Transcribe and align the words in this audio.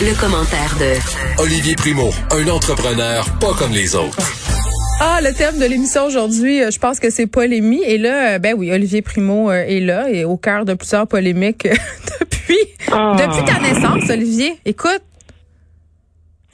Le, 0.00 0.18
commentaire 0.20 0.76
de 0.78 1.42
Olivier 1.42 1.74
Primo, 1.74 2.10
un 2.30 2.48
entrepreneur 2.48 3.24
pas 3.40 3.54
comme 3.58 3.72
les 3.72 3.94
autres. 3.94 4.16
Ah, 5.00 5.20
le 5.22 5.32
thème 5.32 5.58
de 5.58 5.64
l'émission 5.64 6.04
aujourd'hui, 6.06 6.62
euh, 6.62 6.70
je 6.70 6.78
pense 6.78 7.00
que 7.00 7.10
c'est 7.10 7.26
polémie. 7.26 7.82
Et 7.84 7.98
là, 7.98 8.34
euh, 8.34 8.38
ben 8.38 8.54
oui, 8.56 8.72
Olivier 8.72 9.02
Primo 9.02 9.50
euh, 9.50 9.64
est 9.66 9.80
là 9.80 10.08
et 10.10 10.24
au 10.24 10.36
cœur 10.36 10.64
de 10.64 10.74
plusieurs 10.74 11.06
polémiques 11.06 11.66
depuis, 12.20 12.58
Ah. 12.92 13.16
depuis 13.18 13.44
ta 13.44 13.58
naissance, 13.60 14.08
Olivier. 14.10 14.58
Écoute, 14.64 15.02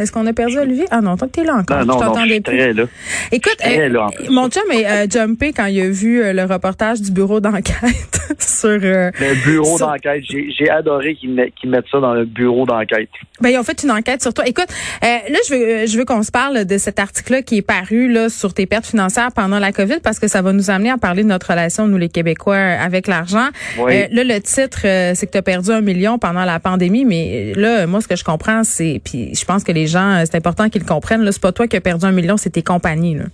est-ce 0.03 0.13
qu'on 0.13 0.27
a 0.27 0.33
perdu 0.33 0.59
Olivier? 0.59 0.85
Ah 0.91 1.01
non, 1.01 1.17
tant 1.17 1.27
que 1.27 1.33
t'es 1.33 1.45
là 1.45 1.55
encore. 1.57 1.79
Non, 1.85 1.95
non, 1.95 2.01
je 2.01 2.05
non, 2.07 2.15
je 2.25 2.31
suis 2.33 2.41
plus. 2.41 2.57
très 2.57 2.73
là. 2.73 2.85
Écoute, 3.33 3.57
très 3.59 3.81
euh, 3.81 3.89
là, 3.89 4.09
mon 4.31 4.49
chum 4.49 4.63
est 4.73 4.87
euh, 4.87 5.07
jumpé 5.11 5.53
quand 5.53 5.67
il 5.67 5.81
a 5.81 5.89
vu 5.91 6.23
euh, 6.23 6.33
le 6.33 6.45
reportage 6.45 7.01
du 7.01 7.11
bureau 7.11 7.41
d'enquête 7.41 8.21
sur... 8.39 8.69
Le 8.79 9.45
bureau 9.45 9.77
sur- 9.77 9.87
d'enquête, 9.87 10.23
j'ai 10.29 10.71
adoré 10.71 11.15
qu'ils 11.15 11.33
met- 11.35 11.53
qu'ils 11.53 11.71
mettent 11.71 11.87
ça 11.91 12.01
dans 12.01 12.15
le 12.15 12.25
bureau 12.25 12.67
d'enquête. 12.67 13.09
Ben, 13.41 13.49
ils 13.51 13.59
ont 13.59 13.63
fait 13.65 13.83
une 13.83 13.91
enquête 13.91 14.23
sur 14.23 14.33
toi. 14.35 14.45
Écoute, 14.47 14.69
là, 15.03 15.19
je 15.49 15.55
veux, 15.55 15.87
je 15.87 15.99
veux 15.99 16.05
qu'on 16.05 16.23
se 16.23 16.31
parle 16.31 16.65
de 16.65 16.79
cet 16.79 16.99
article-là 16.99 17.43
qui 17.43 17.59
est 17.59 17.63
paru 17.63 18.11
là 18.13 18.29
sur 18.29 18.55
tes 18.55 18.67
pertes 18.67 18.87
financières 18.87 19.31
pendant 19.35 19.59
la 19.59 19.73
COVID 19.73 19.99
parce 20.03 20.19
que 20.19 20.29
ça 20.29 20.43
va 20.43 20.53
nous 20.53 20.71
amener 20.71 20.91
à 20.91 20.99
parler 20.99 21.23
de 21.23 21.29
notre 21.29 21.51
relation, 21.51 21.89
nous 21.89 21.99
les 21.99 22.09
Québécois, 22.09 22.57
avec 22.57 23.07
l'argent. 23.07 23.49
Oui. 23.79 24.03
Là, 24.11 24.25
le 24.25 24.41
titre, 24.41 24.81
c'est 24.83 25.27
que 25.27 25.33
tu 25.33 25.39
as 25.39 25.43
perdu 25.43 25.71
un 25.71 25.81
million 25.81 26.19
pendant 26.19 26.45
la 26.45 26.61
pandémie, 26.61 27.05
mais 27.05 27.53
là, 27.57 27.87
moi, 27.87 28.01
ce 28.01 28.09
que 28.09 28.17
je 28.17 28.25
comprends, 28.25 28.65
c'est, 28.65 29.01
puis 29.05 29.35
je 29.35 29.45
pense 29.45 29.65
que 29.65 29.73
les 29.73 29.87
gens, 29.93 30.17
euh, 30.17 30.23
c'est 30.25 30.37
important 30.37 30.69
qu'ils 30.69 30.85
comprennent, 30.85 31.23
là, 31.23 31.31
c'est 31.33 31.43
pas 31.43 31.53
toi 31.53 31.69
qui 31.69 31.77
as 31.77 31.81
perdu 31.81 32.05
un 32.05 32.13
million, 32.13 32.37
c'est 32.37 32.51
tes 32.51 32.63
compagnies. 32.63 33.15
Là. 33.17 33.25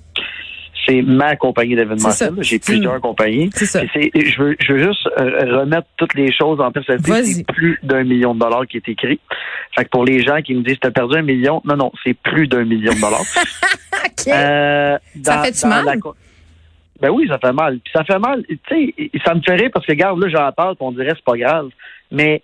C'est 0.86 1.02
ma 1.02 1.36
compagnie 1.36 1.76
d'événementiel. 1.76 2.32
J'ai 2.40 2.58
plusieurs 2.58 2.94
une- 2.94 3.00
compagnies. 3.00 3.50
C'est 3.52 3.66
ça. 3.66 3.82
Je 3.94 4.42
veux, 4.42 4.56
je 4.58 4.72
veux 4.72 4.78
juste 4.88 5.06
euh, 5.18 5.58
remettre 5.60 5.86
toutes 5.98 6.14
les 6.14 6.32
choses 6.32 6.60
en 6.60 6.70
perspective. 6.72 7.14
C'est 7.24 7.46
plus 7.46 7.78
d'un 7.82 8.04
million 8.04 8.34
de 8.34 8.40
dollars 8.40 8.66
qui 8.66 8.78
est 8.78 8.88
écrit. 8.88 9.20
Fait 9.76 9.84
que 9.84 9.90
pour 9.90 10.04
les 10.06 10.22
gens 10.22 10.40
qui 10.40 10.54
me 10.54 10.62
disent 10.62 10.78
t'as 10.80 10.90
perdu 10.90 11.16
un 11.18 11.22
million, 11.22 11.60
non, 11.66 11.76
non, 11.76 11.92
c'est 12.04 12.14
plus 12.14 12.46
d'un 12.48 12.64
million 12.64 12.92
de 12.94 13.00
dollars. 13.00 13.20
Euh, 14.28 14.98
Ça 15.24 15.36
dans- 15.42 15.50
dans 15.62 15.68
mal? 15.68 15.84
la 15.86 15.94
Ben 17.00 17.10
oui, 17.10 17.26
ça 17.28 17.38
fait 17.38 17.52
mal. 17.52 17.78
Puis 17.78 17.92
ça 17.94 18.04
fait 18.04 18.18
mal. 18.18 18.44
Tu 18.68 18.92
sais, 18.98 19.10
ça 19.24 19.34
me 19.34 19.40
fait 19.40 19.54
rire 19.54 19.70
parce 19.72 19.86
que, 19.86 19.92
regarde, 19.92 20.18
là, 20.20 20.28
j'en 20.28 20.52
parle, 20.52 20.74
on 20.80 20.92
dirait 20.92 21.12
c'est 21.14 21.24
pas 21.24 21.36
grave. 21.38 21.68
Mais 22.10 22.42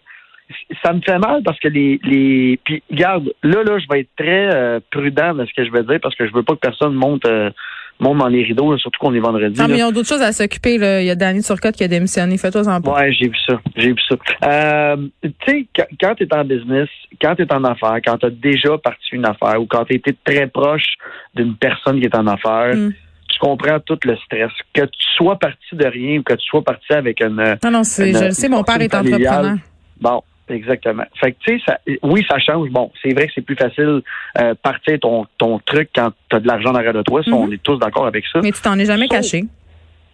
ça 0.83 0.93
me 0.93 1.01
fait 1.01 1.19
mal 1.19 1.43
parce 1.43 1.59
que 1.59 1.69
les. 1.69 1.99
les 2.05 2.59
puis, 2.65 2.83
regarde, 2.91 3.33
là, 3.43 3.63
là, 3.63 3.79
je 3.79 3.87
vais 3.91 4.01
être 4.01 4.11
très 4.17 4.55
euh, 4.55 4.81
prudent 4.91 5.35
dans 5.35 5.47
ce 5.47 5.53
que 5.55 5.65
je 5.65 5.71
vais 5.71 5.83
dire 5.83 5.99
parce 6.03 6.15
que 6.15 6.27
je 6.27 6.33
veux 6.33 6.43
pas 6.43 6.55
que 6.55 6.61
personne 6.61 6.95
monte, 6.95 7.25
euh, 7.27 7.51
monte 7.99 8.19
dans 8.19 8.29
les 8.29 8.43
rideaux, 8.43 8.71
là, 8.73 8.79
surtout 8.79 8.99
qu'on 9.01 9.15
est 9.15 9.21
vendredi. 9.21 9.59
non, 9.59 9.69
mais 9.69 9.79
ils 9.79 9.85
ont 9.85 9.93
d'autres 9.93 10.09
choses 10.09 10.23
à 10.23 10.33
s'occuper. 10.33 10.77
là. 10.79 11.01
Il 11.01 11.07
y 11.07 11.11
a 11.11 11.15
Danny 11.15 11.43
Turcotte 11.43 11.77
qui 11.77 11.85
a 11.85 11.89
démissionné. 11.89 12.37
Fais-toi 12.37 12.69
en. 12.69 12.81
Ouais, 12.81 13.13
j'ai 13.13 13.29
vu 13.29 13.37
ça. 13.49 13.61
J'ai 13.77 13.89
vu 13.89 14.01
ça. 14.09 14.17
Euh, 14.45 14.97
tu 15.23 15.31
sais, 15.47 15.67
quand, 15.75 15.87
quand 16.01 16.15
tu 16.17 16.25
es 16.25 16.35
en 16.35 16.45
business, 16.45 16.89
quand 17.21 17.35
tu 17.37 17.43
es 17.43 17.53
en 17.53 17.65
affaires, 17.65 17.99
quand 18.05 18.19
tu 18.19 18.27
as 18.27 18.31
déjà 18.31 18.77
parti 18.79 19.07
une 19.13 19.27
affaire 19.27 19.61
ou 19.61 19.67
quand 19.67 19.85
tu 19.87 19.95
été 19.95 20.15
très 20.25 20.47
proche 20.47 20.95
d'une 21.35 21.57
personne 21.57 22.01
qui 22.01 22.07
est 22.07 22.17
en 22.17 22.27
affaires, 22.27 22.75
Mm. 22.75 22.93
tu 23.29 23.39
comprends 23.39 23.81
tout 23.81 23.99
le 24.05 24.17
stress. 24.17 24.51
Que 24.73 24.83
tu 24.83 25.07
sois 25.17 25.39
parti 25.39 25.75
de 25.75 25.87
rien 25.87 26.19
ou 26.19 26.23
que 26.23 26.35
tu 26.35 26.45
sois 26.47 26.63
parti 26.63 26.93
avec 26.93 27.21
une. 27.23 27.57
Non, 27.65 27.71
non, 27.71 27.85
c'est, 27.85 28.13
je 28.13 28.25
le 28.27 28.31
sais, 28.31 28.49
mon 28.49 28.63
père 28.63 28.81
est 28.81 28.95
entrepreneur. 28.95 29.57
Bon, 30.01 30.23
exactement. 30.49 31.05
Fait 31.21 31.33
que, 31.33 31.39
tu 31.41 31.59
sais, 31.59 31.65
ça, 31.67 31.79
oui, 32.03 32.25
ça 32.29 32.39
change. 32.39 32.71
Bon, 32.71 32.91
c'est 33.03 33.13
vrai 33.13 33.27
que 33.27 33.33
c'est 33.35 33.43
plus 33.43 33.57
facile 33.57 34.03
euh, 34.39 34.55
partir 34.63 34.99
ton, 35.01 35.27
ton 35.39 35.59
truc 35.61 35.91
quand 35.95 36.13
tu 36.29 36.37
as 36.37 36.41
de 36.41 36.47
l'argent 36.47 36.73
derrière 36.73 36.93
de 36.93 37.03
toi. 37.03 37.23
Mhm. 37.27 37.35
On 37.35 37.51
est 37.51 37.63
tous 37.63 37.79
d'accord 37.79 38.07
avec 38.07 38.25
ça. 38.33 38.41
Mais 38.43 38.53
tu 38.53 38.61
t'en 38.61 38.79
es 38.79 38.85
jamais 38.85 39.09
caché. 39.09 39.45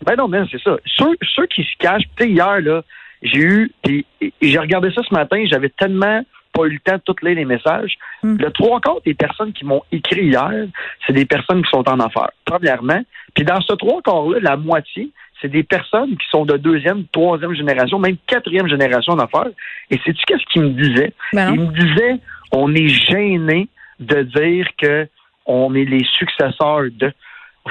Ben 0.05 0.17
non, 0.17 0.29
mais 0.29 0.41
c'est 0.51 0.61
ça. 0.63 0.77
Ceux, 0.87 1.17
ceux 1.35 1.47
qui 1.47 1.63
se 1.63 1.77
cachent, 1.79 2.05
tu 2.17 2.25
sais, 2.25 2.31
hier, 2.31 2.61
là, 2.61 2.83
j'ai 3.23 3.39
eu, 3.39 3.73
puis 3.83 4.07
j'ai 4.41 4.59
regardé 4.59 4.91
ça 4.93 5.03
ce 5.07 5.13
matin, 5.13 5.43
j'avais 5.47 5.69
tellement 5.69 6.23
pas 6.53 6.65
eu 6.65 6.71
le 6.71 6.79
temps 6.81 6.97
de 6.97 7.03
toutes 7.05 7.23
lire 7.23 7.37
les 7.37 7.45
messages. 7.45 7.95
Hmm. 8.23 8.37
Le 8.39 8.51
trois 8.51 8.81
quarts 8.81 9.01
des 9.05 9.15
personnes 9.15 9.53
qui 9.53 9.65
m'ont 9.65 9.83
écrit 9.93 10.27
hier, 10.27 10.67
c'est 11.07 11.13
des 11.13 11.27
personnes 11.27 11.63
qui 11.63 11.71
sont 11.71 11.89
en 11.89 12.01
affaires, 12.01 12.31
premièrement. 12.45 13.01
Puis 13.35 13.45
dans 13.45 13.61
ce 13.61 13.73
trois 13.75 14.01
quarts-là, 14.03 14.39
la 14.41 14.57
moitié, 14.57 15.11
c'est 15.41 15.49
des 15.49 15.63
personnes 15.63 16.11
qui 16.17 16.27
sont 16.31 16.45
de 16.45 16.57
deuxième, 16.57 17.05
troisième 17.13 17.55
génération, 17.55 17.99
même 17.99 18.17
quatrième 18.27 18.69
génération 18.69 19.15
d'affaires. 19.17 19.51
Et 19.91 19.97
sais-tu 20.05 20.23
qu'est-ce 20.27 20.45
qu'ils 20.53 20.63
me 20.63 20.71
disaient? 20.71 21.13
Ben 21.33 21.53
Il 21.55 21.61
non. 21.61 21.67
me 21.71 21.73
disait, 21.79 22.17
on 22.53 22.75
est 22.75 22.89
gêné 22.89 23.69
de 24.01 24.23
dire 24.23 24.67
que 24.79 25.09
on 25.47 25.75
est 25.75 25.85
les 25.85 26.05
successeurs 26.19 26.85
de. 26.93 27.13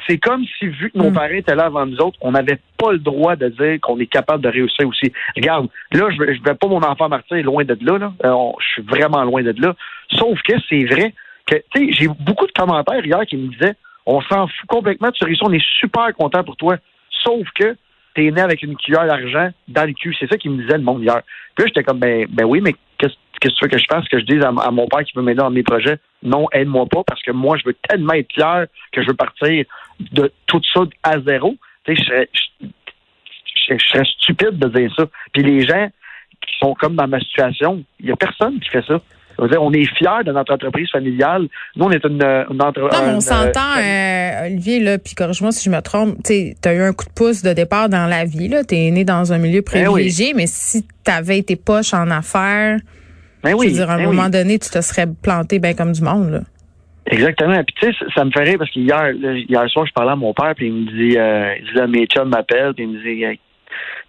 C'est 0.08 0.20
comme 0.20 0.44
si, 0.58 0.68
vu 0.68 0.92
que 0.92 0.98
nos 0.98 1.10
Mm. 1.10 1.14
parents 1.14 1.28
étaient 1.34 1.56
là 1.56 1.66
avant 1.66 1.86
nous 1.86 1.98
autres, 1.98 2.18
on 2.22 2.32
n'avait 2.32 2.60
pas 2.78 2.92
le 2.92 3.00
droit 3.00 3.36
de 3.36 3.50
dire 3.50 3.80
qu'on 3.82 4.00
est 4.00 4.06
capable 4.06 4.44
de 4.44 4.50
réussir 4.50 4.88
aussi. 4.88 5.12
Regarde, 5.36 5.68
là, 5.94 6.10
je 6.12 6.22
ne 6.22 6.26
vais 6.44 6.56
pas 6.56 6.68
mon 6.68 6.82
enfant 6.84 7.10
martyr 7.10 7.44
loin 7.44 7.64
de 7.64 7.78
là. 7.82 7.98
là. 7.98 8.14
Euh, 8.26 8.30
on- 8.32 8.56
je 8.60 8.68
suis 8.74 8.82
vraiment 8.84 9.24
loin 9.24 9.42
de 9.42 9.54
là. 9.60 9.76
Sauf 10.12 10.40
que 10.44 10.54
c'est 10.70 10.86
vrai 10.86 11.14
que, 11.48 11.56
tu 11.74 11.88
sais, 11.88 11.92
j'ai 11.94 12.08
beaucoup 12.20 12.46
de 12.46 12.52
commentaires 12.52 13.04
hier 13.04 13.26
qui 13.26 13.38
me 13.38 13.48
disaient, 13.48 13.74
on 14.06 14.22
s'en 14.22 14.48
fout 14.48 14.68
complètement, 14.68 15.12
tu 15.12 15.24
réussis, 15.26 15.42
on 15.44 15.52
est 15.54 15.66
super 15.80 16.14
content 16.16 16.44
pour 16.44 16.56
toi. 16.56 16.78
Sauf 17.30 17.48
que 17.54 17.76
t'es 18.16 18.32
né 18.32 18.42
avec 18.42 18.64
une 18.64 18.76
cuillère 18.76 19.06
d'argent 19.06 19.50
dans 19.68 19.86
le 19.86 19.94
cul. 19.94 20.16
C'est 20.20 20.28
ça 20.28 20.38
qu'il 20.38 20.52
me 20.52 20.62
disait 20.64 20.78
le 20.78 20.84
monde 20.84 21.04
hier. 21.04 21.22
Puis 21.56 21.68
j'étais 21.68 21.84
comme, 21.84 22.00
ben, 22.00 22.26
ben 22.28 22.44
oui, 22.46 22.60
mais 22.60 22.74
qu'est-ce 22.98 23.14
que 23.40 23.50
tu 23.50 23.56
veux 23.62 23.70
que 23.70 23.78
je 23.78 23.86
fasse? 23.88 24.08
Que 24.08 24.20
je 24.20 24.26
dise 24.26 24.42
à, 24.44 24.72
mon 24.72 24.88
père 24.88 25.04
qui 25.04 25.14
veut 25.16 25.22
m'aider 25.22 25.38
dans 25.38 25.52
mes 25.52 25.62
projets? 25.62 26.00
Non, 26.24 26.48
aide-moi 26.52 26.88
pas 26.88 27.04
parce 27.06 27.22
que 27.22 27.32
moi, 27.32 27.58
je 27.58 27.66
veux 27.66 27.76
tellement 27.88 28.14
être 28.14 28.30
clair 28.30 28.66
que 28.92 29.04
je 29.04 29.08
veux 29.08 29.14
partir 29.14 29.64
de 30.00 30.32
tout 30.48 30.62
ça 30.74 30.82
à 31.04 31.20
zéro. 31.20 31.56
Tu 31.86 31.96
sais, 31.96 32.30
je 33.70 33.78
serais, 33.78 34.06
stupide 34.06 34.58
de 34.58 34.68
dire 34.70 34.92
ça. 34.98 35.06
Puis 35.32 35.44
les 35.44 35.68
gens 35.68 35.88
qui 36.42 36.58
sont 36.60 36.74
comme 36.74 36.96
dans 36.96 37.08
ma 37.08 37.20
situation, 37.20 37.84
il 38.00 38.08
y 38.08 38.12
a 38.12 38.16
personne 38.16 38.60
qui 38.60 38.70
fait 38.70 38.86
ça. 38.86 39.00
Dire, 39.48 39.64
on 39.64 39.72
est 39.74 39.86
fiers 39.98 40.24
de 40.26 40.32
notre 40.32 40.54
entreprise 40.54 40.90
familiale. 40.92 41.48
Nous, 41.76 41.86
on 41.86 41.92
est 41.92 42.04
une, 42.06 42.22
une 42.24 42.62
entreprise. 42.62 43.00
Non, 43.00 43.06
mais 43.08 43.14
on 43.16 43.20
s'entend, 43.22 43.78
euh, 43.78 44.46
Olivier, 44.48 44.80
là, 44.80 44.98
puis 44.98 45.16
corrige-moi 45.16 45.52
si 45.52 45.64
je 45.64 45.70
me 45.76 45.82
trompe, 45.82 46.18
tu 46.24 46.54
as 46.66 46.74
eu 46.74 46.82
un 46.82 46.94
coup 46.94 47.06
de 47.06 47.14
pouce 47.14 47.42
de 47.42 47.54
départ 47.54 47.90
dans 47.90 48.08
la 48.08 48.26
vie, 48.26 48.48
là. 48.50 48.64
Tu 48.64 48.76
es 48.76 48.92
né 48.92 49.06
dans 49.06 49.32
un 49.32 49.38
milieu 49.38 49.60
oui. 49.60 49.64
privilégié, 49.84 50.34
mais 50.36 50.46
si 50.48 50.84
tu 50.84 51.12
avais 51.12 51.38
été 51.38 51.56
poche 51.56 51.94
en 51.94 52.10
affaires, 52.12 52.78
Ben 53.44 53.52
je 53.52 53.66
veux 53.66 53.72
dire, 53.72 53.90
à 53.90 53.94
un 53.94 54.00
oui. 54.00 54.06
moment 54.08 54.30
donné, 54.30 54.60
tu 54.60 54.70
te 54.70 54.82
serais 54.82 55.08
planté 55.08 55.60
bien 55.60 55.74
comme 55.74 55.92
du 55.94 56.02
monde, 56.02 56.30
là. 56.32 56.40
Exactement. 57.12 57.56
Puis 57.64 57.76
tu 57.80 57.92
sais, 57.94 58.06
ça- 58.14 58.24
me 58.26 58.30
fait 58.32 58.44
rire 58.44 58.58
parce 58.60 58.70
qu'hier, 58.70 59.12
hier 59.14 59.68
soir, 59.70 59.86
je 59.88 59.94
parlais 59.94 60.12
à 60.12 60.16
mon 60.16 60.34
père, 60.34 60.54
puis 60.56 60.68
il 60.68 60.74
me 60.74 60.86
dit, 60.86 61.18
euh, 61.18 61.56
il 61.60 61.66
dit 61.66 61.74
là, 61.74 61.88
mes 61.88 62.06
chums 62.06 62.30
m'appellent, 62.30 62.74
puis 62.76 62.84
il 62.84 62.90
me 62.90 63.02
dit, 63.02 63.26
euh, 63.26 63.34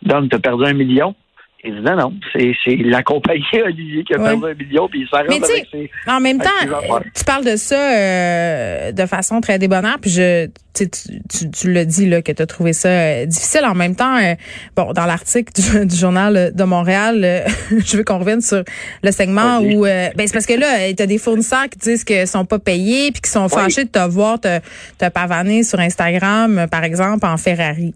Dom, 0.02 0.28
t'as 0.28 0.38
perdu 0.38 0.64
un 0.66 0.72
million. 0.74 1.14
Il 1.62 1.74
dit 1.74 1.80
non, 1.82 1.94
non, 1.94 2.14
c'est, 2.32 2.54
la 2.84 3.02
compagnie 3.02 3.44
Olivier 3.64 4.02
qui 4.04 4.14
a 4.14 4.18
Ouais. 4.18 4.30
perdu 4.30 4.46
un 4.46 4.54
million, 4.54 4.88
puis 4.88 5.00
il 5.02 5.08
s'arrête 5.08 5.30
avec 5.30 5.68
ses. 5.70 5.90
En 6.06 6.18
même 6.18 6.38
temps, 6.38 6.48
euh, 6.66 7.00
tu 7.14 7.22
parles 7.24 7.44
de 7.44 7.56
ça 7.56 7.76
euh, 7.76 8.92
de 8.92 9.06
façon 9.06 9.42
très 9.42 9.58
débonnaire, 9.58 9.98
puis 10.00 10.10
je, 10.10 10.46
tu, 10.46 10.52
sais, 10.72 10.88
tu, 10.88 11.50
tu, 11.50 11.70
l'as 11.70 11.84
dit 11.84 12.08
là 12.08 12.22
que 12.22 12.32
tu 12.32 12.40
as 12.40 12.46
trouvé 12.46 12.72
ça 12.72 12.88
euh, 12.88 13.26
difficile. 13.26 13.66
En 13.66 13.74
même 13.74 13.94
temps, 13.94 14.16
euh, 14.16 14.34
bon, 14.74 14.94
dans 14.94 15.04
l'article 15.04 15.52
du, 15.52 15.86
du 15.86 15.94
journal 15.96 16.52
de 16.54 16.64
Montréal, 16.64 17.44
je 17.70 17.96
veux 17.98 18.04
qu'on 18.04 18.20
revienne 18.20 18.40
sur 18.40 18.64
le 19.02 19.12
segment 19.12 19.58
où, 19.60 19.82
ben 19.82 20.12
c'est 20.16 20.32
parce 20.32 20.46
que 20.46 20.58
là, 20.58 20.90
tu 20.94 21.02
as 21.02 21.06
des 21.06 21.18
fournisseurs 21.18 21.68
qui 21.68 21.78
disent 21.78 22.04
qu'ils 22.04 22.26
sont 22.26 22.46
pas 22.46 22.58
payés, 22.58 23.12
puis 23.12 23.20
qui 23.20 23.30
sont 23.30 23.50
fâchés 23.50 23.84
de 23.84 23.90
te 23.90 24.08
voir 24.08 24.40
te, 24.40 24.60
te 24.96 25.08
pavaner 25.10 25.62
sur 25.62 25.78
Instagram, 25.78 26.66
par 26.70 26.84
exemple, 26.84 27.26
en 27.26 27.36
Ferrari. 27.36 27.94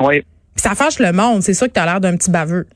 Oui. 0.00 0.20
Puis 0.20 0.62
ça 0.62 0.74
fâche 0.74 0.98
le 0.98 1.12
monde. 1.12 1.42
C'est 1.42 1.54
sûr 1.54 1.66
que 1.68 1.72
tu 1.72 1.80
as 1.80 1.84
l'air 1.84 2.00
d'un 2.00 2.16
petit 2.16 2.30
baveux. 2.30 2.66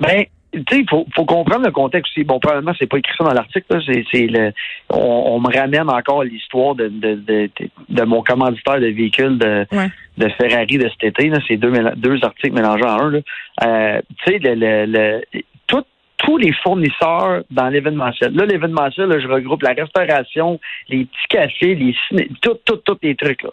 Ben, 0.00 0.24
tu 0.52 0.64
sais, 0.68 0.80
il 0.80 0.86
faut, 0.90 1.06
faut 1.14 1.24
comprendre 1.26 1.64
le 1.66 1.70
contexte 1.70 2.10
aussi. 2.12 2.24
Bon, 2.24 2.40
probablement, 2.40 2.72
c'est 2.78 2.88
pas 2.88 2.98
écrit 2.98 3.12
ça 3.16 3.24
dans 3.24 3.32
l'article. 3.34 3.66
là. 3.70 3.80
C'est, 3.86 4.04
c'est 4.10 4.26
le, 4.26 4.52
on, 4.88 4.98
on 4.98 5.40
me 5.40 5.54
ramène 5.56 5.88
encore 5.88 6.24
l'histoire 6.24 6.74
de, 6.74 6.88
de, 6.88 7.14
de, 7.14 7.50
de, 7.60 7.70
de 7.88 8.02
mon 8.02 8.22
commanditaire 8.22 8.80
de 8.80 8.86
véhicule 8.86 9.38
de, 9.38 9.64
Ouais. 9.70 9.88
de 10.18 10.28
Ferrari 10.30 10.78
de 10.78 10.88
cet 10.88 11.04
été. 11.04 11.28
là. 11.28 11.38
C'est 11.46 11.56
deux, 11.56 11.72
deux 11.96 12.18
articles 12.24 12.52
mélangés 12.54 12.84
en 12.84 12.98
un. 13.00 13.10
là. 13.10 13.18
Euh, 13.64 14.00
tu 14.24 14.32
sais, 14.32 14.38
le, 14.40 14.54
le, 14.54 14.86
le, 14.86 15.22
tout- 15.68 15.84
tous 16.16 16.36
les 16.36 16.52
fournisseurs 16.64 17.44
dans 17.50 17.68
l'événementiel. 17.68 18.34
Là, 18.34 18.44
l'événementiel, 18.44 19.20
je 19.20 19.28
regroupe 19.28 19.62
la 19.62 19.72
restauration, 19.74 20.58
les 20.88 21.04
petits 21.04 21.28
cafés, 21.28 21.74
les 21.76 21.94
ciné, 22.08 22.28
tout, 22.42 22.58
tout, 22.64 22.76
tous 22.84 22.98
les 23.02 23.14
trucs. 23.14 23.42
Là. 23.44 23.50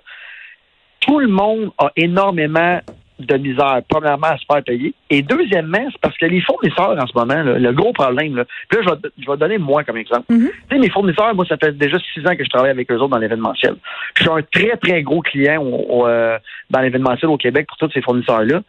Tout 1.02 1.20
le 1.20 1.28
monde 1.28 1.72
a 1.78 1.92
énormément 1.96 2.80
de 3.20 3.38
misère, 3.38 3.82
premièrement, 3.90 4.28
à 4.28 4.38
se 4.38 4.46
faire 4.52 4.64
payer. 4.64 4.94
Et 5.10 5.22
deuxièmement, 5.22 5.86
c'est 5.92 6.00
parce 6.02 6.18
que 6.18 6.26
les 6.26 6.42
fournisseurs, 6.42 6.96
en 7.02 7.08
ce 7.08 7.14
moment, 7.18 7.42
là, 7.42 7.58
le 7.58 7.72
gros 7.74 7.94
problème, 7.94 8.36
là, 8.36 8.46
puis 8.70 8.80
là, 8.80 8.84
je 8.86 8.90
vais, 8.90 9.10
je 9.26 9.32
vais 9.32 9.38
donner 9.38 9.58
moi 9.58 9.84
comme 9.84 9.98
exemple. 9.98 10.26
Tu 10.70 10.76
sais, 10.76 10.78
mes 10.80 10.90
fournisseurs, 10.90 11.34
moi, 11.36 11.46
ça 11.46 11.58
fait 11.58 11.76
déjà 11.78 11.98
six 12.14 12.22
ans 12.28 12.36
que 12.36 12.44
je 12.44 12.50
travaille 12.50 12.72
avec 12.72 12.92
eux 12.92 12.96
autres 12.96 13.08
dans 13.10 13.18
l'événementiel. 13.18 13.76
Je 14.16 14.24
suis 14.24 14.32
un 14.32 14.42
très, 14.42 14.78
très 14.78 15.02
gros 15.04 15.22
client 15.22 15.62
au- 15.64 16.02
au, 16.02 16.08
euh, 16.08 16.38
dans 16.70 16.82
l'événementiel 16.82 17.30
au 17.32 17.38
Québec 17.38 17.68
pour 17.68 17.78
tous 17.78 17.92
ces 17.94 18.02
fournisseurs-là. 18.02 18.62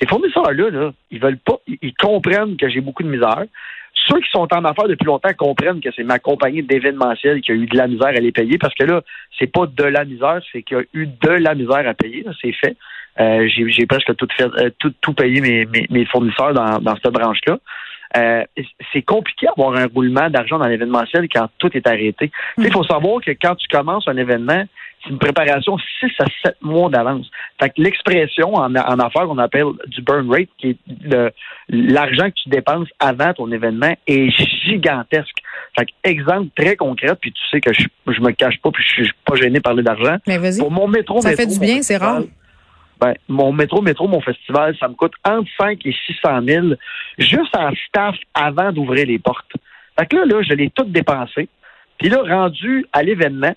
Ces 0.00 0.08
fournisseurs-là, 0.08 0.70
là, 0.70 0.90
ils 1.12 1.20
veulent 1.20 1.38
pas, 1.38 1.58
ils, 1.68 1.94
comprennent 1.94 2.56
que 2.56 2.68
j'ai 2.68 2.80
beaucoup 2.80 3.04
de 3.04 3.08
misère. 3.08 3.44
Ceux 4.08 4.18
qui 4.18 4.30
sont 4.32 4.48
en 4.52 4.64
affaires 4.64 4.88
depuis 4.88 5.04
longtemps 5.04 5.32
comprennent 5.38 5.80
que 5.80 5.90
c'est 5.94 6.02
ma 6.02 6.18
compagnie 6.18 6.62
d'événementiel 6.64 7.40
qui 7.40 7.52
a 7.52 7.54
eu 7.54 7.66
de 7.66 7.76
la 7.76 7.86
misère 7.86 8.08
à 8.08 8.12
les 8.12 8.32
payer 8.32 8.58
parce 8.58 8.74
que 8.74 8.82
là, 8.82 9.02
c'est 9.38 9.46
pas 9.46 9.66
de 9.66 9.84
la 9.84 10.04
misère, 10.04 10.40
c'est 10.50 10.62
qu'il 10.62 10.76
y 10.76 10.80
a 10.80 10.84
eu 10.92 11.06
de 11.06 11.30
la 11.30 11.54
misère 11.54 11.86
à 11.86 11.94
payer. 11.94 12.24
C'est 12.40 12.50
fait. 12.52 12.76
Euh, 13.20 13.46
j'ai, 13.48 13.86
presque 13.86 14.14
tout 14.16 14.28
fait, 14.36 14.44
euh, 14.44 14.70
tout, 14.78 14.92
tout 15.00 15.12
payé 15.12 15.40
mes, 15.40 15.66
mes, 15.66 15.86
mes 15.90 16.06
fournisseurs 16.06 16.54
dans, 16.54 16.78
dans 16.78 16.94
cette 16.96 17.12
branche-là. 17.12 17.58
Euh, 18.16 18.44
c'est 18.92 19.02
compliqué 19.02 19.46
d'avoir 19.46 19.74
un 19.76 19.86
roulement 19.86 20.28
d'argent 20.28 20.58
dans 20.58 20.66
l'événementiel 20.66 21.28
quand 21.32 21.48
tout 21.58 21.70
est 21.74 21.86
arrêté. 21.86 22.30
Il 22.58 22.70
faut 22.70 22.84
savoir 22.84 23.22
que 23.22 23.30
quand 23.30 23.54
tu 23.54 23.66
commences 23.68 24.06
un 24.06 24.16
événement, 24.16 24.64
c'est 25.02 25.10
une 25.10 25.18
préparation 25.18 25.78
6 26.00 26.10
à 26.20 26.24
7 26.44 26.56
mois 26.60 26.90
d'avance. 26.90 27.26
Fait 27.60 27.70
que 27.70 27.80
l'expression 27.80 28.54
en, 28.54 28.74
en 28.74 28.98
affaires 28.98 29.26
qu'on 29.26 29.38
appelle 29.38 29.64
du 29.86 30.02
burn 30.02 30.30
rate, 30.30 30.48
qui 30.58 30.70
est 30.70 31.32
l'argent 31.70 32.26
que 32.26 32.34
tu 32.42 32.50
dépenses 32.50 32.88
avant 33.00 33.32
ton 33.32 33.50
événement, 33.50 33.94
est 34.06 34.30
gigantesque. 34.66 35.38
Fait 35.76 35.86
que 35.86 35.92
exemple 36.04 36.48
très 36.54 36.76
concret, 36.76 37.14
puis 37.18 37.32
tu 37.32 37.42
sais 37.50 37.60
que 37.60 37.72
je, 37.72 37.86
je 38.12 38.20
me 38.20 38.30
cache 38.32 38.60
pas, 38.60 38.70
puis 38.70 38.84
je 38.86 39.04
suis 39.04 39.12
pas 39.24 39.36
gêné 39.36 39.58
de 39.58 39.62
parler 39.62 39.82
d'argent. 39.82 40.16
Mais 40.26 40.36
vas-y. 40.36 40.58
Pour 40.58 40.70
mon 40.70 40.86
métro, 40.86 41.20
ça 41.22 41.34
fait 41.34 41.46
du 41.46 41.58
bien, 41.58 41.82
c'est 41.82 41.96
rare. 41.96 42.22
Ben, 43.02 43.14
mon 43.26 43.52
métro, 43.52 43.82
métro, 43.82 44.06
mon 44.06 44.20
festival, 44.20 44.76
ça 44.78 44.86
me 44.86 44.94
coûte 44.94 45.14
entre 45.24 45.50
5 45.60 45.84
et 45.84 45.92
600 46.06 46.42
000 46.46 46.66
juste 47.18 47.56
en 47.56 47.72
staff 47.88 48.14
avant 48.32 48.70
d'ouvrir 48.70 49.06
les 49.06 49.18
portes. 49.18 49.50
Fait 49.98 50.06
que 50.06 50.14
là, 50.14 50.24
là, 50.24 50.42
je 50.42 50.54
l'ai 50.54 50.70
tout 50.70 50.84
dépensé. 50.84 51.48
Puis 51.98 52.10
là, 52.10 52.22
rendu 52.22 52.86
à 52.92 53.02
l'événement, 53.02 53.56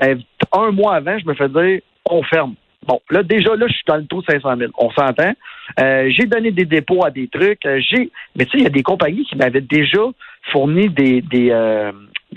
ben, 0.00 0.20
un 0.50 0.72
mois 0.72 0.96
avant, 0.96 1.16
je 1.20 1.24
me 1.24 1.34
fais 1.34 1.48
dire, 1.48 1.82
on 2.04 2.24
ferme. 2.24 2.54
Bon, 2.84 3.00
là, 3.10 3.22
déjà, 3.22 3.54
là, 3.54 3.68
je 3.68 3.74
suis 3.74 3.84
dans 3.86 3.96
le 3.96 4.06
taux 4.06 4.22
de 4.22 4.26
500 4.26 4.56
000. 4.56 4.72
On 4.76 4.90
s'entend? 4.90 5.34
Euh, 5.78 6.10
j'ai 6.10 6.26
donné 6.26 6.50
des 6.50 6.64
dépôts 6.64 7.04
à 7.04 7.12
des 7.12 7.28
trucs. 7.28 7.64
Euh, 7.66 7.80
j'ai, 7.80 8.10
mais 8.34 8.44
tu 8.44 8.50
sais, 8.50 8.58
il 8.58 8.64
y 8.64 8.66
a 8.66 8.70
des 8.70 8.82
compagnies 8.82 9.24
qui 9.24 9.36
m'avaient 9.36 9.60
déjà 9.60 10.02
fourni 10.50 10.88
des, 10.88 11.22
euh, 11.52 11.92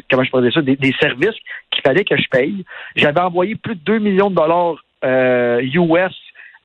comment 0.08 0.24
je 0.24 0.30
pourrais 0.30 0.52
ça, 0.52 0.62
des, 0.62 0.76
des 0.76 0.94
services 1.02 1.36
qu'il 1.72 1.82
fallait 1.84 2.06
que 2.06 2.16
je 2.16 2.28
paye. 2.30 2.64
J'avais 2.96 3.22
envoyé 3.22 3.56
plus 3.56 3.74
de 3.74 3.82
2 3.82 3.98
millions 3.98 4.30
de 4.30 4.36
dollars 4.36 4.76
US 5.04 6.14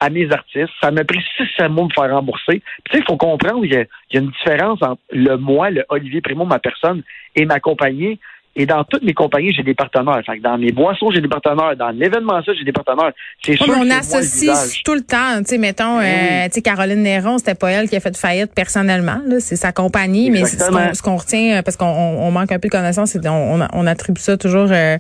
à 0.03 0.11
mes 0.11 0.31
artistes. 0.33 0.73
Ça 0.81 0.91
m'a 0.91 1.05
pris 1.05 1.23
six 1.37 1.45
mois 1.69 1.85
de 1.85 1.89
me 1.89 1.95
faire 1.95 2.13
rembourser. 2.13 2.61
Tu 2.85 2.93
sais, 2.93 2.99
il 2.99 3.05
faut 3.07 3.17
comprendre, 3.17 3.65
il 3.65 3.73
y, 3.73 3.77
a, 3.77 3.83
il 4.11 4.15
y, 4.15 4.17
a, 4.17 4.21
une 4.21 4.31
différence 4.31 4.83
entre 4.83 5.01
le 5.13 5.37
moi, 5.37 5.71
le 5.71 5.85
Olivier 5.91 6.21
Primo, 6.21 6.45
ma 6.45 6.59
personne, 6.59 7.03
et 7.37 7.45
ma 7.45 7.61
compagnie. 7.61 8.19
Et 8.55 8.67
dans 8.67 8.85
toutes 8.85 9.03
mes 9.03 9.15
compagnies, 9.15 9.53
j'ai 9.55 9.63
des 9.63 9.75
partenaires. 9.75 10.21
Fait 10.27 10.39
dans 10.39 10.59
mes 10.59 10.73
boissons, 10.73 11.11
j'ai 11.11 11.23
des 11.23 11.29
partenaires. 11.29 11.75
Dans 11.75 11.89
l'événement, 11.89 12.43
ça, 12.45 12.53
j'ai 12.53 12.65
des 12.65 12.73
partenaires. 12.73 13.13
C'est 13.43 13.57
sûr 13.57 13.75
on 13.75 13.91
associe 13.91 14.83
tout 14.85 14.95
le 14.95 15.01
temps. 15.01 15.39
Tu 15.39 15.45
sais, 15.47 15.59
mettons, 15.59 16.01
euh, 16.01 16.45
tu 16.47 16.53
sais, 16.53 16.63
Caroline 16.63 17.03
Néron, 17.03 17.39
c'était 17.39 17.55
pas 17.55 17.71
elle 17.71 17.89
qui 17.89 17.97
a 17.97 18.01
fait 18.01 18.15
faillite 18.15 18.53
personnellement. 18.55 19.21
C'est 19.39 19.57
sa 19.57 19.73
compagnie. 19.73 20.31
Mais 20.31 20.45
ce 20.45 21.03
qu'on 21.03 21.17
retient, 21.17 21.59
euh, 21.59 21.63
parce 21.63 21.79
qu'on 21.79 22.31
manque 22.31 22.53
un 22.53 22.59
peu 22.59 22.69
de 22.69 22.73
connaissance, 22.73 23.11
c'est 23.11 23.27
on, 23.27 23.61
on, 23.73 23.87
attribue 23.87 24.21
ça 24.21 24.37
toujours 24.37 24.69
euh, 24.71 24.99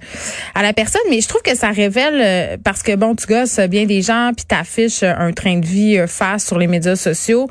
à 0.55 0.63
la 0.63 0.73
personne. 0.73 1.03
Mais 1.11 1.21
je 1.21 1.29
trouve 1.29 1.43
que 1.43 1.55
ça 1.55 1.71
révèle, 1.71 2.59
parce 2.65 2.83
que 2.83 2.97
bon, 2.97 3.15
tu 3.15 3.27
gosses 3.27 3.61
bien 3.69 3.85
des 3.85 4.01
gens, 4.01 4.31
puis 4.35 4.47
t'affiches 4.47 5.03
un 5.03 5.33
train 5.33 5.59
de 5.59 5.67
vie 5.67 5.99
face 6.07 6.47
sur 6.47 6.59
les 6.59 6.69
médias 6.69 6.97
sociaux. 6.97 7.49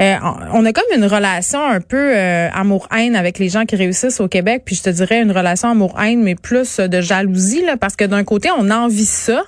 on 0.00 0.66
a 0.66 0.72
comme 0.72 0.84
une 0.96 1.06
relation 1.06 1.64
un 1.64 1.80
peu 1.80 2.16
amour-haine 2.16 3.14
avec 3.14 3.38
les 3.38 3.48
gens 3.48 3.64
qui 3.66 3.76
réussissent 3.76 4.20
au 4.20 4.26
Québec. 4.26 4.62
Puis 4.66 4.74
je 4.74 4.82
te 4.82 4.90
dirais 4.90 5.22
une 5.22 5.30
relation 5.30 5.43
relation 5.44 5.70
amour-haine, 5.70 6.22
mais 6.22 6.34
plus 6.34 6.80
de 6.80 7.00
jalousie, 7.00 7.64
là, 7.64 7.76
parce 7.76 7.96
que 7.96 8.04
d'un 8.04 8.24
côté, 8.24 8.48
on 8.56 8.70
envie 8.70 9.04
ça. 9.04 9.44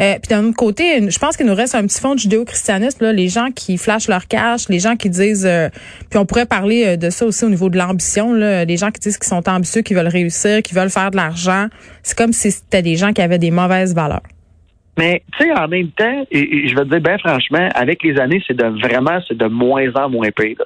Euh, 0.00 0.14
puis 0.14 0.30
d'un 0.30 0.46
autre 0.46 0.56
côté, 0.56 1.10
je 1.10 1.18
pense 1.18 1.36
qu'il 1.36 1.46
nous 1.46 1.54
reste 1.54 1.74
un 1.74 1.82
petit 1.82 2.00
fond 2.00 2.14
de 2.14 2.20
judéo-christianisme, 2.20 3.04
là, 3.04 3.12
les 3.12 3.28
gens 3.28 3.48
qui 3.54 3.76
flashent 3.76 4.08
leur 4.08 4.26
cash, 4.28 4.68
les 4.68 4.78
gens 4.78 4.96
qui 4.96 5.10
disent, 5.10 5.46
euh, 5.46 5.68
puis 6.08 6.18
on 6.18 6.24
pourrait 6.24 6.46
parler 6.46 6.86
euh, 6.86 6.96
de 6.96 7.10
ça 7.10 7.26
aussi 7.26 7.44
au 7.44 7.50
niveau 7.50 7.68
de 7.68 7.76
l'ambition, 7.76 8.32
là, 8.32 8.64
les 8.64 8.78
gens 8.78 8.90
qui 8.90 9.00
disent 9.00 9.18
qu'ils 9.18 9.28
sont 9.28 9.46
ambitieux, 9.46 9.82
qui 9.82 9.92
veulent 9.92 10.08
réussir, 10.08 10.62
qui 10.62 10.74
veulent 10.74 10.90
faire 10.90 11.10
de 11.10 11.16
l'argent. 11.16 11.66
C'est 12.02 12.16
comme 12.16 12.32
si 12.32 12.50
c'était 12.50 12.82
des 12.82 12.96
gens 12.96 13.12
qui 13.12 13.20
avaient 13.20 13.38
des 13.38 13.50
mauvaises 13.50 13.94
valeurs. 13.94 14.22
Mais 14.96 15.22
tu 15.38 15.44
sais, 15.44 15.52
en 15.52 15.68
même 15.68 15.88
temps, 15.88 16.26
et, 16.30 16.68
je 16.68 16.74
vais 16.74 16.82
te 16.82 16.88
dire 16.88 17.00
bien 17.00 17.18
franchement, 17.18 17.68
avec 17.74 18.02
les 18.02 18.18
années, 18.18 18.42
c'est 18.46 18.56
de 18.56 18.66
vraiment, 18.80 19.18
c'est 19.28 19.36
de 19.36 19.46
moins 19.46 19.88
en 19.94 20.08
moins 20.08 20.30
pire. 20.30 20.56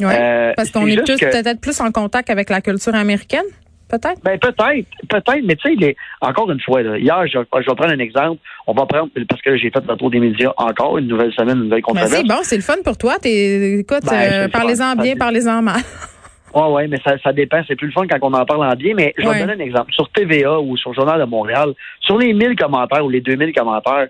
Ouais, 0.00 0.52
parce 0.56 0.70
qu'on 0.70 0.86
est, 0.86 1.04
tous 1.04 1.18
peut-être 1.18 1.60
plus 1.60 1.80
en 1.80 1.90
contact 1.90 2.30
avec 2.30 2.48
la 2.48 2.60
culture 2.60 2.94
américaine 2.94 3.44
peut-être? 3.88 4.22
Ben, 4.24 4.38
peut-être, 4.38 4.86
peut-être, 5.08 5.44
mais 5.44 5.56
tu 5.56 5.76
sais, 5.76 5.96
encore 6.20 6.50
une 6.50 6.60
fois, 6.60 6.82
hier, 6.82 7.26
je, 7.26 7.38
vais 7.38 7.44
prendre 7.64 7.92
un 7.92 7.98
exemple. 7.98 8.40
On 8.66 8.72
va 8.72 8.86
prendre, 8.86 9.10
parce 9.28 9.42
que 9.42 9.56
j'ai 9.56 9.70
fait 9.70 9.84
le 9.86 9.96
tour 9.96 10.10
des 10.10 10.20
médias 10.20 10.52
encore, 10.56 10.98
une 10.98 11.08
nouvelle 11.08 11.32
semaine, 11.32 11.58
une 11.58 11.64
nouvelle 11.64 11.80
ben, 11.80 11.82
controverse. 11.82 12.12
c'est 12.12 12.26
bon, 12.26 12.40
c'est 12.42 12.56
le 12.56 12.62
fun 12.62 12.76
pour 12.84 12.96
toi. 12.96 13.16
écoute, 13.22 14.04
ben, 14.04 14.32
euh, 14.32 14.48
parlez-en 14.48 14.96
bien, 14.96 15.16
parlez-en 15.16 15.62
mal. 15.62 15.80
Oui, 16.54 16.62
oui, 16.70 16.82
mais 16.88 17.00
ça, 17.04 17.18
ça 17.18 17.32
dépend. 17.32 17.62
C'est 17.66 17.74
plus 17.74 17.88
le 17.88 17.92
fun 17.92 18.06
quand 18.06 18.18
on 18.22 18.32
en 18.32 18.44
parle 18.44 18.64
en 18.64 18.76
bien. 18.76 18.94
Mais 18.94 19.12
je 19.18 19.28
vais 19.28 19.40
donner 19.40 19.54
un 19.54 19.58
exemple. 19.58 19.92
Sur 19.92 20.08
TVA 20.10 20.60
ou 20.60 20.76
sur 20.76 20.90
le 20.90 20.94
Journal 20.94 21.18
de 21.18 21.24
Montréal, 21.24 21.74
sur 22.00 22.16
les 22.16 22.32
1000 22.32 22.54
commentaires 22.54 23.04
ou 23.04 23.10
les 23.10 23.20
2000 23.20 23.52
commentaires, 23.52 24.06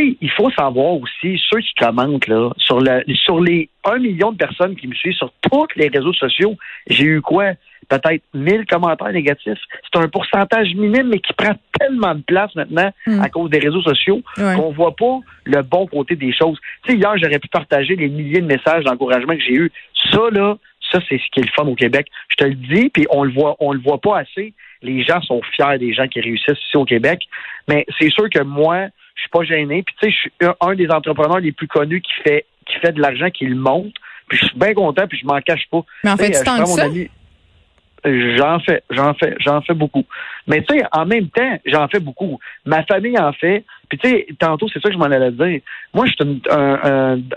il 0.00 0.30
faut 0.30 0.50
savoir 0.50 0.94
aussi, 0.94 1.40
ceux 1.50 1.60
qui 1.60 1.74
commentent, 1.78 2.26
là, 2.26 2.50
sur, 2.58 2.80
le, 2.80 3.02
sur 3.14 3.40
les 3.40 3.68
1 3.84 3.98
million 3.98 4.32
de 4.32 4.36
personnes 4.36 4.74
qui 4.76 4.88
me 4.88 4.94
suivent 4.94 5.14
sur 5.14 5.32
tous 5.42 5.66
les 5.76 5.88
réseaux 5.88 6.12
sociaux, 6.12 6.56
j'ai 6.88 7.04
eu 7.04 7.20
quoi? 7.20 7.52
Peut-être 7.88 8.22
1000 8.34 8.66
commentaires 8.66 9.12
négatifs. 9.12 9.58
C'est 9.92 10.00
un 10.00 10.08
pourcentage 10.08 10.74
minime, 10.74 11.08
mais 11.08 11.18
qui 11.20 11.32
prend 11.32 11.54
tellement 11.78 12.14
de 12.14 12.22
place 12.22 12.54
maintenant 12.54 12.90
hmm. 13.06 13.20
à 13.20 13.28
cause 13.28 13.50
des 13.50 13.58
réseaux 13.58 13.82
sociaux 13.82 14.22
qu'on 14.36 14.72
voit 14.72 14.94
pas 14.96 15.20
le 15.44 15.62
bon 15.62 15.86
côté 15.86 16.16
des 16.16 16.32
choses. 16.32 16.58
Tu 16.84 16.92
sais, 16.92 16.98
hier, 16.98 17.12
j'aurais 17.16 17.38
pu 17.38 17.48
partager 17.48 17.96
les 17.96 18.08
milliers 18.08 18.40
de 18.40 18.46
messages 18.46 18.84
d'encouragement 18.84 19.34
que 19.34 19.42
j'ai 19.42 19.54
eu. 19.54 19.72
Ça, 20.10 20.30
là, 20.30 20.56
ça, 20.90 21.00
c'est 21.08 21.18
ce 21.18 21.24
qui 21.32 21.40
est 21.40 21.44
le 21.44 21.50
fun 21.54 21.64
au 21.64 21.74
Québec. 21.74 22.06
Je 22.28 22.36
te 22.36 22.44
le 22.44 22.54
dis, 22.54 22.88
puis 22.90 23.06
on 23.10 23.24
le 23.24 23.32
voit, 23.32 23.56
on 23.60 23.72
le 23.72 23.80
voit 23.80 24.00
pas 24.00 24.18
assez. 24.18 24.54
Les 24.82 25.02
gens 25.02 25.20
sont 25.22 25.40
fiers 25.54 25.78
des 25.78 25.92
gens 25.94 26.06
qui 26.06 26.20
réussissent 26.20 26.62
ici 26.66 26.76
au 26.76 26.84
Québec. 26.84 27.20
Mais 27.68 27.86
c'est 27.98 28.10
sûr 28.10 28.28
que 28.30 28.42
moi, 28.42 28.86
je 29.14 29.20
suis 29.22 29.30
pas 29.30 29.44
gêné. 29.44 29.82
Puis 29.82 29.94
tu 30.00 30.06
sais, 30.06 30.12
je 30.12 30.18
suis 30.18 30.32
un, 30.60 30.74
des 30.74 30.90
entrepreneurs 30.90 31.40
les 31.40 31.52
plus 31.52 31.68
connus 31.68 32.00
qui 32.00 32.12
fait 32.22 32.46
qui 32.66 32.78
fait 32.78 32.92
de 32.92 33.00
l'argent, 33.00 33.30
qui 33.30 33.46
le 33.46 33.56
monte. 33.56 33.94
Puis 34.28 34.38
je 34.38 34.46
suis 34.46 34.58
bien 34.58 34.72
content, 34.72 35.06
puis 35.06 35.18
je 35.18 35.26
m'en 35.26 35.40
cache 35.40 35.66
pas. 35.70 35.82
Mais 36.02 36.10
en 36.10 36.16
fait, 36.16 36.30
tu 36.30 36.50
mon 36.50 36.66
ça? 36.66 36.88
J'en 38.04 38.58
fais, 38.60 38.82
j'en 38.90 39.14
fais, 39.14 39.34
j'en 39.40 39.62
fais 39.62 39.72
beaucoup. 39.72 40.04
Mais 40.46 40.62
tu 40.62 40.76
sais, 40.76 40.84
en 40.92 41.06
même 41.06 41.28
temps, 41.28 41.58
j'en 41.64 41.88
fais 41.88 42.00
beaucoup. 42.00 42.38
Ma 42.66 42.82
famille 42.84 43.18
en 43.18 43.32
fait. 43.32 43.64
Puis 43.88 43.98
tu 43.98 44.10
sais, 44.10 44.26
tantôt, 44.38 44.68
c'est 44.68 44.80
ça 44.80 44.88
que 44.88 44.94
je 44.94 44.98
m'en 44.98 45.06
allais 45.06 45.30
dire. 45.30 45.60
Moi, 45.94 46.06
je 46.06 46.12
suis 46.12 46.24
une, 46.24 46.40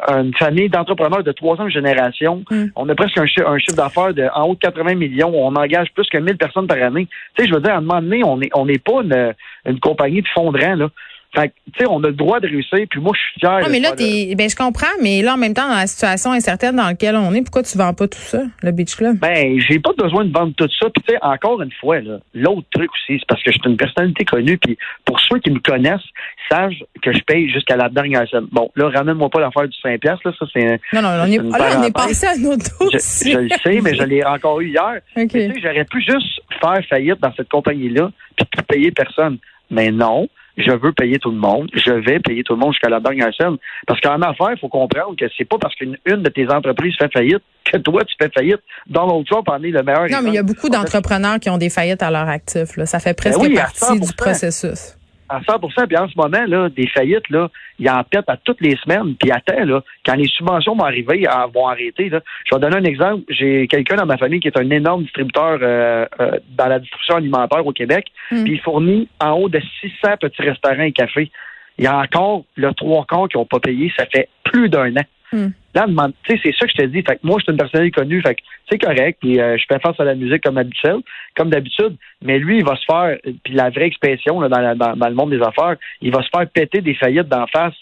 une 0.09 0.33
famille 0.35 0.69
d'entrepreneurs 0.69 1.23
de 1.23 1.31
troisième 1.31 1.69
génération. 1.69 2.43
Hmm. 2.49 2.65
On 2.75 2.89
a 2.89 2.95
presque 2.95 3.17
un, 3.17 3.25
chiffre 3.25 3.75
d'affaires 3.75 4.13
de 4.13 4.27
en 4.33 4.49
haut 4.49 4.55
de 4.55 4.59
80 4.59 4.95
millions. 4.95 5.31
On 5.33 5.55
engage 5.55 5.91
plus 5.93 6.07
que 6.09 6.17
1000 6.17 6.37
personnes 6.37 6.67
par 6.67 6.81
année. 6.81 7.07
Tu 7.35 7.43
sais, 7.43 7.49
je 7.49 7.53
veux 7.53 7.61
dire, 7.61 7.73
à 7.73 7.77
un 7.77 7.81
moment 7.81 8.01
donné, 8.01 8.23
on 8.23 8.37
n'est 8.37 8.49
on 8.53 8.65
n'est 8.65 8.79
pas 8.79 9.03
une, 9.03 9.33
une 9.65 9.79
compagnie 9.79 10.21
de 10.21 10.27
fondrant, 10.33 10.75
là. 10.75 10.89
Fait 11.37 11.53
tu 11.73 11.83
sais, 11.83 11.85
on 11.87 12.03
a 12.03 12.07
le 12.07 12.13
droit 12.13 12.39
de 12.39 12.47
réussir, 12.47 12.79
puis 12.89 12.99
moi, 12.99 13.13
je 13.15 13.21
suis 13.21 13.39
fier. 13.39 13.59
Non, 13.61 13.67
mais 13.69 13.79
là, 13.79 13.91
t'es, 13.91 14.33
ben, 14.35 14.49
je 14.49 14.55
comprends, 14.55 14.87
mais 15.03 15.21
là, 15.21 15.35
en 15.35 15.37
même 15.37 15.53
temps, 15.53 15.67
dans 15.67 15.75
la 15.75 15.85
situation 15.85 16.31
incertaine 16.31 16.75
dans 16.75 16.87
laquelle 16.87 17.15
on 17.15 17.31
est, 17.33 17.43
pourquoi 17.43 17.61
tu 17.61 17.77
vends 17.77 17.93
pas 17.93 18.07
tout 18.07 18.17
ça, 18.17 18.41
le 18.63 18.71
Beach 18.71 18.95
Club? 18.95 19.17
Ben, 19.19 19.59
j'ai 19.59 19.79
pas 19.79 19.91
besoin 19.95 20.25
de 20.25 20.33
vendre 20.33 20.53
tout 20.55 20.67
ça. 20.79 20.89
Puis, 20.89 21.03
tu 21.07 21.13
sais, 21.13 21.19
encore 21.21 21.61
une 21.61 21.71
fois, 21.79 21.99
là, 21.99 22.17
l'autre 22.33 22.65
truc 22.71 22.89
aussi, 22.91 23.19
c'est 23.19 23.27
parce 23.27 23.43
que 23.43 23.51
je 23.51 23.59
suis 23.59 23.69
une 23.69 23.77
personnalité 23.77 24.25
connue, 24.25 24.57
puis 24.57 24.77
pour 25.05 25.19
ceux 25.19 25.37
qui 25.37 25.51
me 25.51 25.59
connaissent, 25.59 26.01
savent 26.49 26.71
que 27.03 27.13
je 27.13 27.19
paye 27.21 27.49
jusqu'à 27.49 27.75
la 27.75 27.89
dernière 27.89 28.27
scène. 28.29 28.47
Bon, 28.51 28.71
là, 28.75 28.89
ramène-moi 28.89 29.29
pas 29.29 29.41
l'affaire 29.41 29.67
du 29.67 29.77
5 29.79 30.03
là, 30.03 30.17
ça, 30.23 30.45
c'est. 30.51 30.79
Non, 30.93 31.01
non, 31.03 31.09
on 31.21 31.25
est, 31.25 31.37
là, 31.37 31.79
on 31.79 31.83
est 31.83 31.93
passé 31.93 32.25
à 32.25 32.35
nos. 32.37 32.53
Je, 32.53 32.97
je, 32.97 33.37
le 33.37 33.49
sais, 33.49 33.81
mais 33.81 33.93
je 33.93 34.03
l'ai 34.03 34.23
encore 34.25 34.61
eu 34.61 34.69
hier. 34.69 35.01
Tu 35.27 35.29
sais, 35.29 35.53
j'aurais 35.61 35.83
pu 35.83 36.01
juste 36.01 36.41
faire 36.61 36.79
faillite 36.89 37.19
dans 37.21 37.33
cette 37.35 37.49
compagnie-là, 37.49 38.11
puis 38.37 38.47
payer 38.67 38.91
personne. 38.91 39.37
Mais 39.69 39.91
non, 39.91 40.29
je 40.57 40.71
veux 40.71 40.91
payer 40.91 41.19
tout 41.19 41.31
le 41.31 41.37
monde, 41.37 41.69
je 41.73 41.91
vais 41.91 42.19
payer 42.19 42.43
tout 42.43 42.53
le 42.53 42.59
monde 42.59 42.73
jusqu'à 42.73 42.89
la 42.89 42.99
dernière 42.99 43.33
scène. 43.35 43.57
Parce 43.85 44.01
qu'en 44.01 44.21
affaires, 44.21 44.51
il 44.51 44.59
faut 44.59 44.69
comprendre 44.69 45.15
que 45.15 45.25
c'est 45.37 45.45
pas 45.45 45.57
parce 45.59 45.75
qu'une 45.75 45.97
une 46.05 46.23
de 46.23 46.29
tes 46.29 46.47
entreprises 46.49 46.95
fait 46.97 47.11
faillite 47.11 47.43
que 47.63 47.77
toi, 47.77 48.03
tu 48.05 48.15
fais 48.19 48.29
faillite. 48.33 48.61
Donald 48.87 49.25
Trump 49.27 49.47
en 49.49 49.61
est 49.61 49.71
le 49.71 49.83
meilleur. 49.83 50.09
Non, 50.09 50.19
mais 50.23 50.29
il 50.29 50.35
y 50.35 50.39
a 50.39 50.43
beaucoup 50.43 50.69
d'entrepreneurs 50.69 51.39
qui 51.39 51.49
ont 51.49 51.57
des 51.57 51.69
faillettes 51.69 52.01
à 52.01 52.09
leur 52.09 52.27
actif. 52.27 52.77
Là. 52.77 52.85
Ça 52.85 52.99
fait 52.99 53.15
ben 53.17 53.31
presque 53.31 53.55
partie 53.55 53.99
du 53.99 54.13
processus 54.13 54.96
à 55.29 55.39
100% 55.41 55.87
Puis 55.87 55.97
en 55.97 56.07
ce 56.07 56.13
moment, 56.15 56.45
là, 56.47 56.69
des 56.69 56.87
faillites, 56.87 57.29
là, 57.29 57.49
il 57.79 57.89
en 57.89 58.03
pète 58.03 58.25
à 58.27 58.37
toutes 58.37 58.61
les 58.61 58.75
semaines. 58.77 59.15
Puis 59.15 59.31
attends, 59.31 59.65
là, 59.65 59.83
quand 60.05 60.15
les 60.15 60.27
subventions 60.27 60.75
vont 60.75 60.85
arriver, 60.85 61.25
vont 61.53 61.67
arrêter. 61.67 62.09
Là. 62.09 62.21
Je 62.45 62.55
vais 62.55 62.61
donner 62.61 62.77
un 62.77 62.83
exemple. 62.83 63.23
J'ai 63.29 63.67
quelqu'un 63.67 63.95
dans 63.95 64.05
ma 64.05 64.17
famille 64.17 64.39
qui 64.39 64.47
est 64.47 64.57
un 64.57 64.69
énorme 64.69 65.03
distributeur 65.03 65.59
euh, 65.61 66.05
euh, 66.19 66.31
dans 66.57 66.67
la 66.67 66.79
distribution 66.79 67.15
alimentaire 67.15 67.65
au 67.65 67.73
Québec. 67.73 68.07
Hmm. 68.31 68.43
Puis 68.43 68.53
il 68.53 68.61
fournit 68.61 69.07
en 69.19 69.31
haut 69.31 69.49
de 69.49 69.61
600 69.81 70.17
petits 70.19 70.41
restaurants 70.41 70.83
et 70.83 70.91
cafés. 70.91 71.31
Il 71.77 71.85
y 71.85 71.87
a 71.87 71.97
encore 71.97 72.43
le 72.55 72.73
trois 72.73 73.05
quarts 73.05 73.27
qui 73.27 73.37
n'ont 73.37 73.45
pas 73.45 73.59
payé. 73.59 73.91
Ça 73.97 74.05
fait 74.05 74.29
plus 74.43 74.69
d'un 74.69 74.95
an. 74.95 75.03
Hmm. 75.31 75.47
Là, 75.75 75.85
c'est 76.27 76.37
ça 76.37 76.65
que 76.65 76.71
je 76.71 76.77
te 76.77 76.85
dis. 76.85 77.03
Fait 77.03 77.15
que 77.15 77.19
moi, 77.23 77.37
je 77.39 77.43
suis 77.43 77.51
une 77.51 77.57
personne 77.57 77.91
connue. 77.91 78.21
Fait 78.21 78.35
que 78.35 78.41
c'est 78.69 78.79
correct. 78.79 79.19
Puis 79.21 79.39
euh, 79.39 79.57
je 79.57 79.65
fais 79.71 79.79
face 79.79 79.99
à 79.99 80.03
la 80.03 80.15
musique 80.15 80.43
comme 80.43 80.55
d'habitude, 80.55 81.01
comme 81.35 81.49
d'habitude. 81.49 81.97
Mais 82.23 82.39
lui, 82.39 82.59
il 82.59 82.65
va 82.65 82.75
se 82.75 82.85
faire. 82.85 83.17
Puis 83.43 83.53
la 83.53 83.69
vraie 83.69 83.87
expression 83.87 84.39
là, 84.39 84.49
dans, 84.49 84.95
dans, 84.95 85.07
le 85.07 85.15
monde 85.15 85.31
des 85.31 85.41
affaires, 85.41 85.75
il 86.01 86.11
va 86.11 86.23
se 86.23 86.29
faire 86.29 86.47
péter 86.49 86.81
des 86.81 86.95
faillites 86.95 87.27
d'en 87.27 87.45
face, 87.47 87.75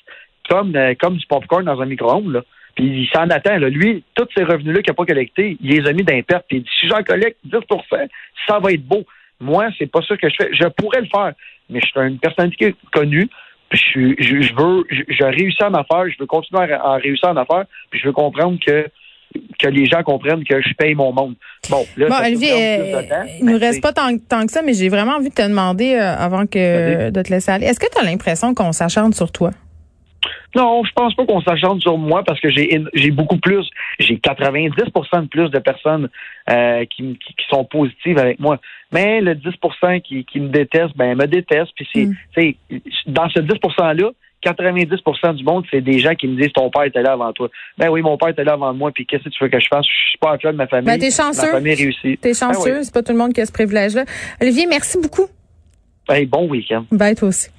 comme 0.49 0.75
euh, 0.75 0.93
comme 0.99 1.17
du 1.17 1.25
popcorn 1.27 1.63
dans 1.63 1.79
un 1.79 1.85
micro-ondes. 1.85 2.43
Puis 2.75 2.85
il 2.85 3.09
s'en 3.13 3.29
attend. 3.29 3.57
Là. 3.57 3.69
Lui, 3.69 4.03
tous 4.15 4.27
ces 4.35 4.43
revenus-là 4.43 4.81
qu'il 4.81 4.91
n'a 4.91 4.95
pas 4.95 5.05
collectés, 5.05 5.57
il 5.61 5.69
les 5.69 5.87
a 5.87 5.93
mis 5.93 6.03
d'imperte. 6.03 6.45
Puis 6.47 6.57
il 6.57 6.63
dit 6.63 6.69
si 6.79 6.87
j'en 6.87 7.03
collecte 7.03 7.37
10% 7.47 8.07
ça 8.47 8.59
va 8.59 8.71
être 8.71 8.85
beau. 8.85 9.05
Moi, 9.39 9.67
c'est 9.77 9.91
pas 9.91 10.01
ça 10.01 10.17
que 10.17 10.29
je 10.29 10.35
fais. 10.35 10.49
Je 10.53 10.67
pourrais 10.67 11.01
le 11.01 11.07
faire, 11.07 11.33
mais 11.69 11.79
je 11.81 11.87
suis 11.87 11.99
une 11.99 12.19
personnalité 12.19 12.75
connue 12.91 13.27
je, 13.75 14.15
je, 14.17 14.55
veux, 14.55 14.83
je, 14.89 15.23
réussis 15.23 15.63
en 15.63 15.73
affaires, 15.73 16.09
je 16.09 16.17
veux 16.19 16.25
continuer 16.25 16.73
à, 16.73 16.93
réussir 16.93 17.29
en 17.29 17.37
affaires, 17.37 17.65
puis 17.89 17.99
je 17.99 18.07
veux 18.07 18.13
comprendre 18.13 18.57
que 18.65 18.87
que 19.59 19.67
les 19.67 19.85
gens 19.85 20.01
comprennent 20.01 20.45
que 20.45 20.61
je 20.61 20.73
paye 20.75 20.95
mon 20.95 21.11
monde. 21.11 21.35
Bon, 21.69 21.85
là, 21.97 22.07
bon 22.07 22.25
Olivier, 22.25 22.53
euh, 22.53 23.01
il 23.41 23.45
nous 23.45 23.59
reste 23.59 23.81
pas 23.81 23.91
tant, 23.91 24.17
tant, 24.17 24.45
que 24.45 24.51
ça, 24.53 24.61
mais 24.61 24.73
j'ai 24.73 24.87
vraiment 24.87 25.17
envie 25.17 25.27
de 25.27 25.33
te 25.33 25.41
demander 25.41 25.95
euh, 25.95 26.15
avant 26.15 26.45
que 26.45 27.09
de 27.09 27.21
te 27.21 27.29
laisser 27.29 27.51
aller. 27.51 27.65
Est-ce 27.65 27.79
que 27.79 27.91
tu 27.91 27.99
as 27.99 28.03
l'impression 28.03 28.53
qu'on 28.53 28.71
s'acharne 28.71 29.11
sur 29.11 29.33
toi? 29.33 29.51
Non, 30.55 30.83
je 30.83 30.91
pense 30.93 31.13
pas 31.15 31.25
qu'on 31.25 31.41
s'acharne 31.41 31.79
sur 31.81 31.97
moi 31.97 32.23
parce 32.23 32.39
que 32.39 32.49
j'ai 32.49 32.81
j'ai 32.93 33.11
beaucoup 33.11 33.37
plus, 33.37 33.69
j'ai 33.99 34.15
90% 34.15 35.21
de 35.23 35.27
plus 35.27 35.49
de 35.49 35.59
personnes 35.59 36.09
euh, 36.49 36.85
qui, 36.85 37.17
qui, 37.17 37.45
sont 37.49 37.65
positives 37.65 38.17
avec 38.17 38.39
moi. 38.39 38.59
Mais 38.91 39.21
le 39.21 39.35
10 39.35 39.49
qui, 40.03 40.25
qui 40.25 40.39
me 40.39 40.49
déteste, 40.49 40.95
ben 40.95 41.17
me 41.17 41.27
déteste. 41.27 41.71
Puis 41.75 41.87
c'est, 42.33 42.55
mm. 42.69 42.79
dans 43.07 43.29
ce 43.29 43.39
10% 43.39 43.95
là, 43.95 44.11
90% 44.45 45.35
du 45.35 45.43
monde, 45.43 45.65
c'est 45.71 45.81
des 45.81 45.99
gens 45.99 46.13
qui 46.13 46.27
me 46.27 46.39
disent 46.39 46.53
ton 46.53 46.69
père 46.69 46.83
était 46.83 47.01
là 47.01 47.13
avant 47.13 47.33
toi. 47.33 47.49
Ben 47.77 47.89
oui, 47.89 48.01
mon 48.01 48.17
père 48.17 48.29
était 48.29 48.43
là 48.43 48.53
avant 48.53 48.73
moi, 48.73 48.91
puis 48.93 49.05
qu'est-ce 49.05 49.23
que 49.23 49.29
tu 49.29 49.43
veux 49.43 49.49
que 49.49 49.59
je 49.59 49.67
fasse? 49.67 49.85
Je 49.85 50.09
suis 50.09 50.17
pas 50.19 50.33
un 50.33 50.51
de 50.51 50.57
ma 50.57 50.67
famille. 50.67 50.85
Ben, 50.85 50.99
t'es 50.99 51.11
chanceux. 51.11 51.47
Ma 51.47 51.53
famille 51.53 51.73
réussit. 51.73 52.21
T'es 52.21 52.29
ben 52.29 52.35
chanceux, 52.35 52.83
c'est 52.83 52.93
pas 52.93 53.01
tout 53.01 53.11
le 53.11 53.17
monde 53.17 53.33
qui 53.33 53.41
a 53.41 53.45
ce 53.45 53.51
privilège-là. 53.51 54.05
Olivier, 54.41 54.67
merci 54.67 54.99
beaucoup. 55.01 55.27
Hey, 56.07 56.25
bon 56.25 56.47
week-end. 56.47 56.85
Bye, 56.91 57.15
toi 57.15 57.29
aussi. 57.29 57.49